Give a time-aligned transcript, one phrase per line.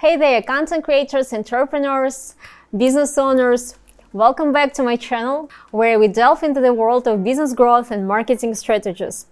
[0.00, 2.36] Hey there, content creators, entrepreneurs,
[2.76, 3.74] business owners.
[4.12, 8.06] Welcome back to my channel where we delve into the world of business growth and
[8.06, 9.26] marketing strategies.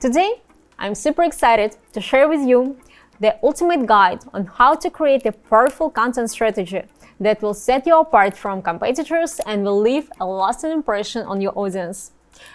[0.00, 0.42] Today,
[0.76, 2.80] I'm super excited to share with you
[3.20, 6.82] the ultimate guide on how to create a powerful content strategy
[7.20, 11.56] that will set you apart from competitors and will leave a lasting impression on your
[11.56, 12.10] audience.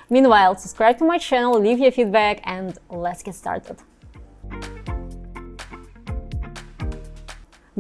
[0.10, 3.78] Meanwhile, subscribe to my channel, leave your feedback, and let's get started.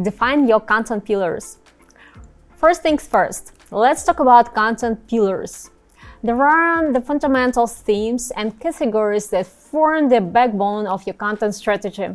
[0.01, 1.59] Define your content pillars.
[2.55, 5.69] First things first, let's talk about content pillars.
[6.23, 12.07] There are the fundamental themes and categories that form the backbone of your content strategy.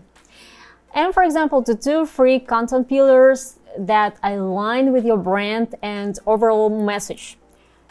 [0.92, 6.70] And for example, the two free content pillars that align with your brand and overall
[6.70, 7.38] message.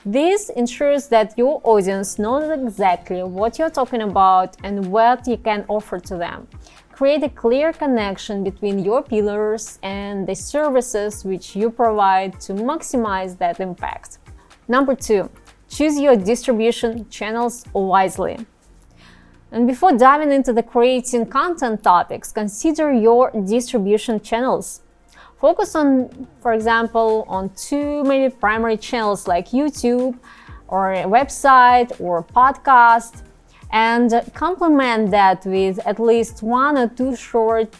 [0.05, 5.63] This ensures that your audience knows exactly what you're talking about and what you can
[5.69, 6.47] offer to them
[6.97, 13.37] create a clear connection between your pillars and the services which you provide to maximize
[13.37, 14.17] that impact.
[14.67, 15.29] Number two,
[15.69, 18.37] choose your distribution channels wisely.
[19.51, 24.81] And before diving into the creating content topics, consider your distribution channels.
[25.39, 30.17] Focus on, for example, on two maybe primary channels like YouTube
[30.67, 33.21] or a website or podcast
[33.71, 37.73] and complement that with at least one or two short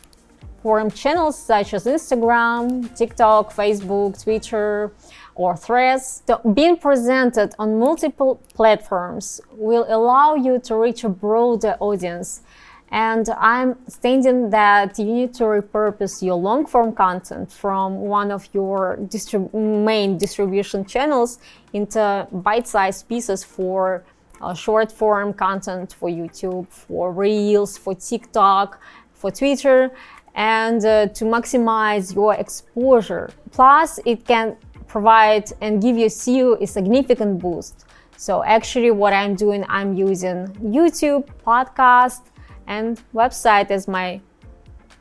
[0.62, 4.92] form channels such as Instagram, TikTok, Facebook, Twitter,
[5.36, 6.24] or Threads.
[6.28, 12.42] So being presented on multiple platforms will allow you to reach a broader audience.
[12.90, 18.48] And I'm stating that you need to repurpose your long form content from one of
[18.54, 21.40] your distrib- main distribution channels
[21.74, 24.04] into bite sized pieces for
[24.42, 28.80] uh, short form content for YouTube, for Reels, for TikTok,
[29.14, 29.92] for Twitter,
[30.36, 33.30] and uh, to maximize your exposure.
[33.52, 34.56] Plus, it can
[34.88, 37.86] provide and give your SEO a significant boost.
[38.18, 42.22] So, actually, what I'm doing, I'm using YouTube, podcast,
[42.68, 44.22] and website as my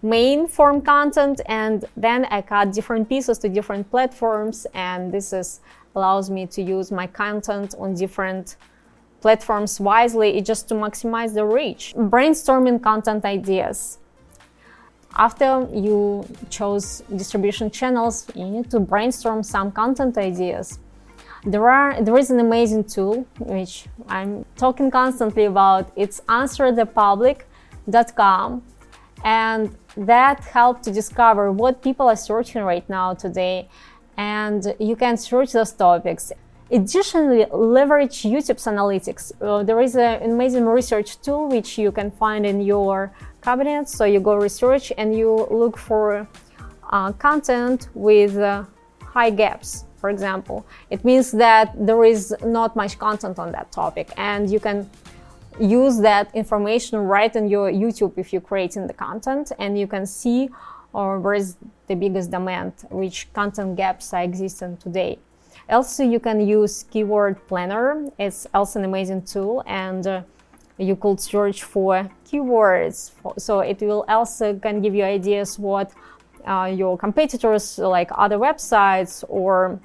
[0.03, 5.61] main form content and then I cut different pieces to different platforms and this is
[5.95, 8.57] allows me to use my content on different
[9.21, 11.95] platforms wisely is just to maximize the reach.
[11.97, 13.99] Brainstorming content ideas.
[15.19, 20.79] After you chose distribution channels, you need to brainstorm some content ideas.
[21.45, 25.91] There are there is an amazing tool which I'm talking constantly about.
[25.97, 28.63] It's answerthepublic.com
[29.25, 33.69] and that helps to discover what people are searching right now today
[34.17, 36.33] and you can search those topics
[36.71, 39.31] Additionally, leverage YouTube's analytics.
[39.41, 43.89] Uh, there is an amazing research tool which you can find in your cabinet.
[43.89, 46.27] So you go research and you look for
[46.91, 48.65] uh, content with uh,
[49.01, 50.67] high gaps, for example.
[50.91, 54.91] It means that there is not much content on that topic, and you can
[55.61, 60.05] use that information right in your YouTube if you're creating the content, and you can
[60.05, 60.51] see
[60.93, 61.57] or uh, where is
[61.89, 65.19] the biggest demand, which content gaps are existing today.
[65.69, 68.09] Also, you can use Keyword Planner.
[68.19, 70.23] It's also an amazing tool, and uh,
[70.79, 73.11] you could search for keywords.
[73.39, 75.93] So it will also can give you ideas what
[76.47, 79.81] uh, your competitors, like other websites or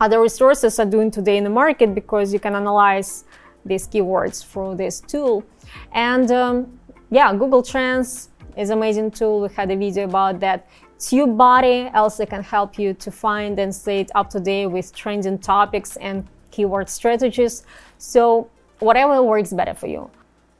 [0.00, 3.24] other resources, are doing today in the market because you can analyze
[3.64, 5.44] these keywords through this tool.
[5.92, 9.42] And um, yeah, Google Trends is amazing tool.
[9.42, 10.66] We had a video about that.
[10.98, 15.96] TubeBuddy also can help you to find and stay up to date with trending topics
[15.96, 17.64] and keyword strategies.
[17.98, 20.10] So whatever works better for you.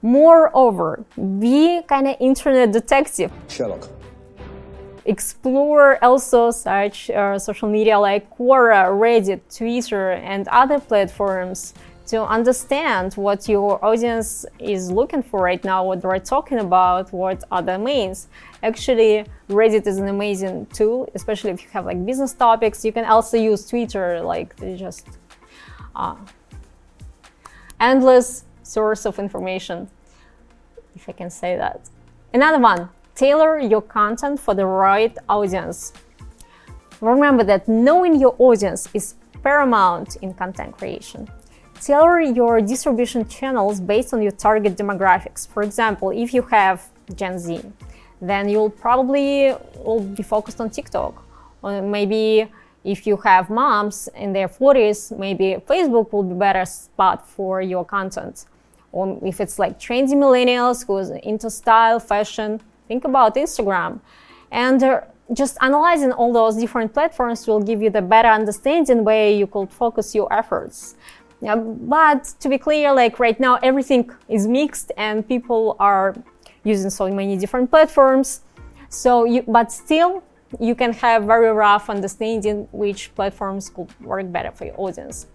[0.02, 1.04] Moreover,
[1.38, 3.32] be kind of internet detective.
[3.48, 3.88] Sherlock.
[5.06, 11.74] Explore also such uh, social media like Quora, Reddit, Twitter, and other platforms
[12.06, 17.42] to understand what your audience is looking for right now, what they're talking about, what
[17.50, 18.28] are the mains.
[18.64, 22.82] Actually, Reddit is an amazing tool, especially if you have like business topics.
[22.84, 25.06] You can also use Twitter, like just
[25.94, 26.16] uh,
[27.78, 29.90] endless source of information,
[30.96, 31.90] if I can say that.
[32.32, 35.92] Another one, tailor your content for the right audience.
[37.02, 41.28] Remember that knowing your audience is paramount in content creation
[41.84, 45.46] tailor your distribution channels based on your target demographics.
[45.46, 47.60] For example, if you have Gen Z,
[48.20, 51.22] then you'll probably will be focused on TikTok.
[51.62, 52.48] Or maybe
[52.84, 57.84] if you have moms in their 40s, maybe Facebook will be better spot for your
[57.84, 58.44] content.
[58.92, 64.00] Or if it's like trendy millennials who's into style, fashion, think about Instagram.
[64.52, 65.00] And uh,
[65.32, 69.72] just analyzing all those different platforms will give you the better understanding where you could
[69.72, 70.94] focus your efforts.
[71.40, 76.14] Yeah, but to be clear, like right now, everything is mixed and people are
[76.64, 78.40] using so many different platforms.
[78.88, 80.22] So, you, but still,
[80.60, 85.26] you can have very rough understanding which platforms could work better for your audience.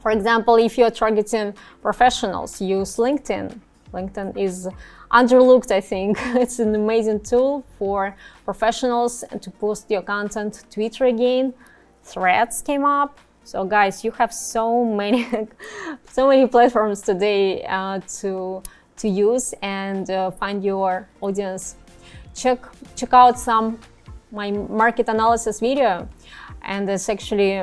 [0.00, 3.58] For example, if you're targeting professionals, use LinkedIn.
[3.92, 4.68] LinkedIn is
[5.10, 6.18] underlooked, I think.
[6.34, 10.64] it's an amazing tool for professionals to post your content.
[10.70, 11.54] Twitter again,
[12.02, 13.18] threads came up.
[13.44, 15.26] So guys, you have so many,
[16.10, 18.62] so many platforms today uh, to
[18.96, 21.76] to use and uh, find your audience.
[22.34, 22.60] Check
[22.96, 23.78] check out some
[24.30, 26.08] my market analysis video,
[26.62, 27.62] and it's actually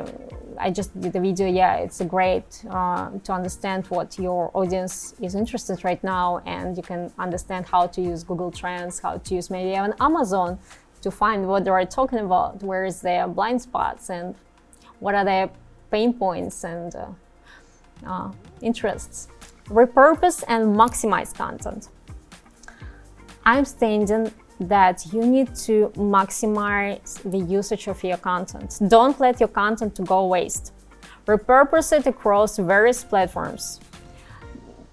[0.58, 1.48] I just did a video.
[1.48, 6.84] Yeah, it's great uh, to understand what your audience is interested right now, and you
[6.84, 10.60] can understand how to use Google Trends, how to use maybe even Amazon
[11.02, 14.36] to find what they are talking about, where is their blind spots, and
[15.00, 15.50] what are their
[15.90, 17.08] pain points and uh,
[18.06, 18.32] uh,
[18.62, 19.28] interests.
[19.72, 21.88] Repurpose and maximize content.
[23.46, 28.80] I'm standing that you need to maximize the usage of your content.
[28.90, 30.74] Don't let your content to go waste.
[31.26, 33.80] Repurpose it across various platforms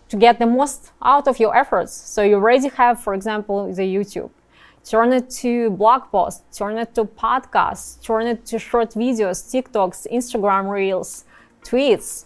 [0.08, 1.92] to get the most out of your efforts.
[1.92, 4.30] So you already have, for example, the YouTube.
[4.84, 10.06] Turn it to blog posts, turn it to podcasts, turn it to short videos, TikToks,
[10.10, 11.24] Instagram reels,
[11.62, 12.24] tweets.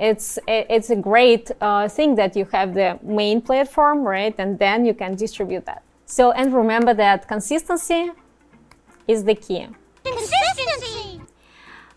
[0.00, 4.34] It's it's a great uh, thing that you have the main platform, right?
[4.38, 5.82] And then you can distribute that.
[6.06, 8.10] So, and remember that consistency
[9.06, 9.68] is the key.
[10.02, 11.20] Consistency!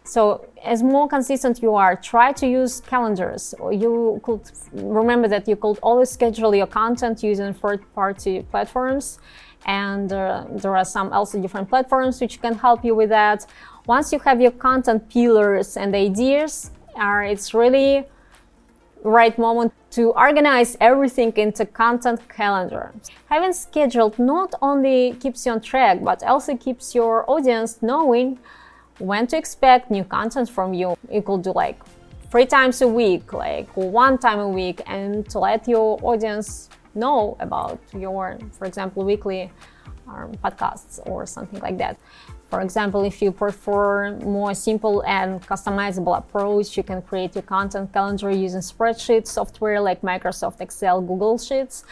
[0.03, 3.55] So, as more consistent you are, try to use calendars.
[3.71, 4.41] You could
[4.73, 9.17] remember that you could always schedule your content using third-party platforms,
[9.65, 13.45] and uh, there are some also different platforms which can help you with that.
[13.87, 18.05] Once you have your content pillars and ideas, uh, it's really
[19.03, 22.91] right moment to organize everything into content calendar.
[23.29, 28.39] Having scheduled not only keeps you on track, but also keeps your audience knowing
[28.99, 30.95] when to expect new content from you.
[31.11, 31.79] You could do like
[32.31, 37.35] three times a week, like one time a week, and to let your audience know
[37.39, 39.51] about your, for example, weekly
[40.07, 41.97] um, podcasts or something like that.
[42.49, 47.91] For example, if you prefer more simple and customizable approach, you can create your content
[47.91, 51.83] calendar using spreadsheet software like Microsoft Excel, Google Sheets,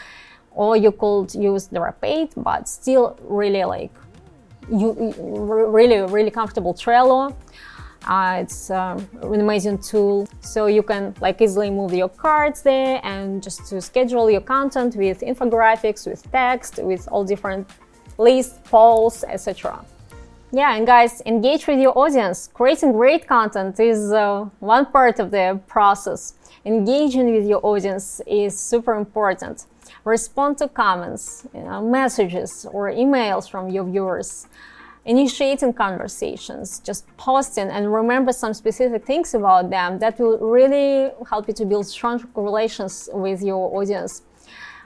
[0.52, 3.92] or you could use the Rapid, but still really like
[4.70, 7.34] you really really comfortable Trello.
[8.08, 13.00] Uh, it's um, an amazing tool, so you can like easily move your cards there
[13.04, 17.68] and just to schedule your content with infographics, with text, with all different
[18.22, 19.84] lists, polls, etc.
[20.54, 22.50] Yeah, and guys, engage with your audience.
[22.54, 26.34] Creating great content is uh, one part of the process.
[26.66, 29.66] Engaging with your audience is super important.
[30.04, 34.48] Respond to comments, you know, messages, or emails from your viewers.
[35.06, 41.48] Initiating conversations, just posting and remember some specific things about them that will really help
[41.48, 44.22] you to build strong relations with your audience.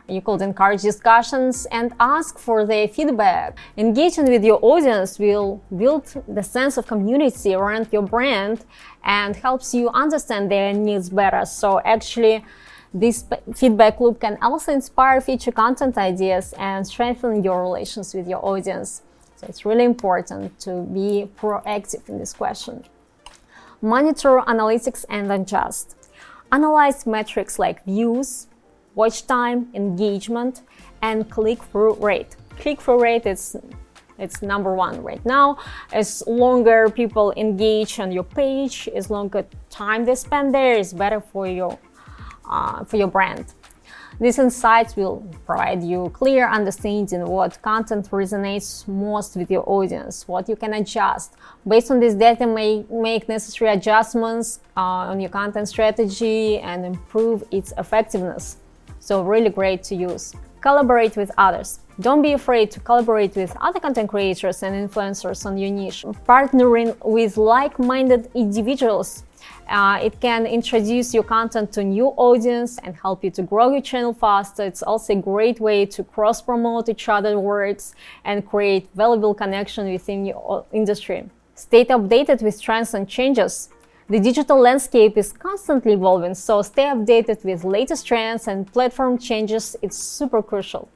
[0.08, 3.58] You could encourage discussions and ask for their feedback.
[3.76, 8.66] Engaging with your audience will build the sense of community around your brand
[9.04, 11.44] and helps you understand their needs better.
[11.46, 12.46] So actually,
[12.94, 13.26] this
[13.56, 19.02] feedback loop can also inspire future content ideas and strengthen your relations with your audience.
[19.38, 22.84] So it's really important to be proactive in this question.
[23.82, 25.96] Monitor analytics and adjust.
[26.52, 28.48] Analyze metrics like views,
[28.96, 30.64] watch time, engagement,
[31.02, 32.36] and click-through rate.
[32.60, 33.56] Click-through rate is
[34.18, 35.58] it's number one right now.
[35.92, 41.20] As longer people engage on your page, as longer time they spend there, is better
[41.20, 41.78] for your
[42.50, 43.54] uh, for your brand.
[44.18, 50.48] These insights will provide you clear understanding what content resonates most with your audience, what
[50.48, 51.34] you can adjust.
[51.68, 57.74] Based on this data, make necessary adjustments uh, on your content strategy and improve its
[57.78, 58.58] effectiveness.
[59.06, 60.34] So really great to use.
[60.62, 61.80] Collaborate with others.
[62.00, 66.04] Don't be afraid to collaborate with other content creators and influencers on your niche.
[66.28, 69.24] Partnering with like-minded individuals
[69.70, 73.82] uh, it can introduce your content to new audience and help you to grow your
[73.82, 74.64] channel faster.
[74.64, 77.94] It's also a great way to cross promote each other's works
[78.24, 81.30] and create valuable connection within your industry.
[81.54, 83.70] Stay updated with trends and changes.
[84.08, 89.76] The digital landscape is constantly evolving, so stay updated with latest trends and platform changes.
[89.82, 90.88] It's super crucial.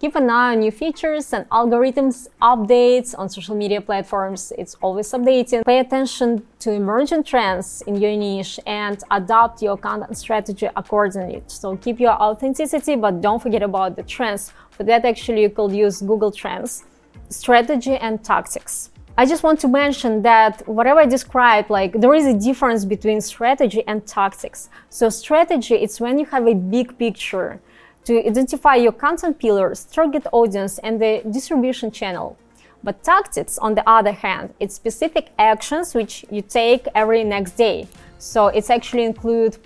[0.00, 4.52] Keep an eye on new features and algorithms updates on social media platforms.
[4.58, 5.64] It's always updating.
[5.64, 11.42] Pay attention to emerging trends in your niche and adapt your content strategy accordingly.
[11.46, 14.52] So keep your authenticity, but don't forget about the trends.
[14.72, 16.84] For that, actually, you could use Google Trends.
[17.30, 18.90] Strategy and tactics.
[19.20, 23.20] I just want to mention that whatever I described, like there is a difference between
[23.20, 24.68] strategy and tactics.
[24.90, 27.58] So strategy, it's when you have a big picture
[28.04, 32.38] to identify your content pillars, target audience, and the distribution channel.
[32.84, 37.88] But tactics, on the other hand, it's specific actions which you take every next day.
[38.18, 39.58] So it's actually include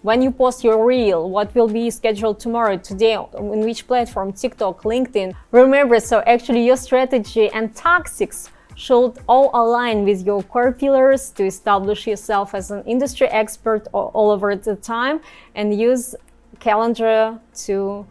[0.00, 4.82] when you post your reel, what will be scheduled tomorrow, today, in which platform, TikTok,
[4.84, 5.34] LinkedIn.
[5.50, 11.44] Remember, so actually your strategy and tactics should all align with your core pillars to
[11.44, 15.20] establish yourself as an industry expert all over the time
[15.54, 16.14] and use
[16.60, 18.06] calendar to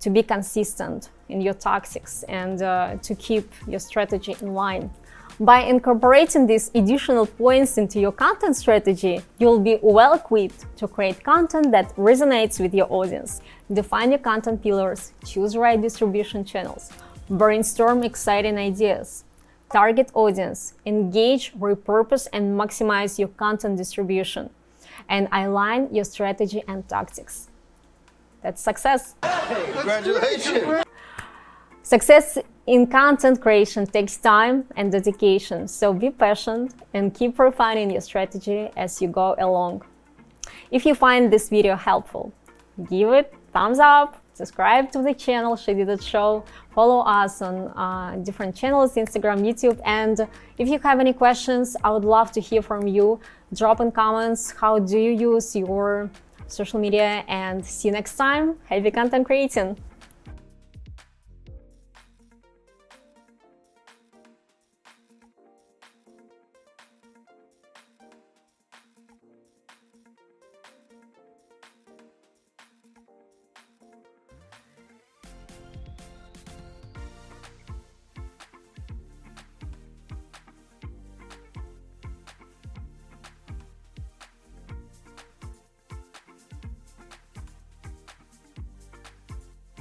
[0.00, 4.90] to be consistent in your tactics and uh, to keep your strategy in line.
[5.38, 11.22] By incorporating these additional points into your content strategy, you'll be well equipped to create
[11.22, 13.40] content that resonates with your audience.
[13.72, 16.90] Define your content pillars, choose right distribution channels,
[17.30, 19.24] brainstorm exciting ideas,
[19.72, 24.50] target audience, engage, repurpose, and maximize your content distribution,
[25.08, 27.48] and align your strategy and tactics.
[28.42, 29.14] That's success.
[29.22, 30.84] Hey, congratulations.
[31.82, 38.00] Success in content creation takes time and dedication, so be patient and keep refining your
[38.00, 39.82] strategy as you go along.
[40.70, 42.32] If you find this video helpful,
[42.88, 46.44] give it thumbs up, subscribe to the channel Did It Show,
[46.74, 50.26] follow us on uh, different channels, Instagram, YouTube, and
[50.58, 53.20] if you have any questions, I would love to hear from you.
[53.54, 56.10] Drop in comments how do you use your
[56.46, 58.56] social media and see you next time.
[58.68, 59.76] Happy content creating!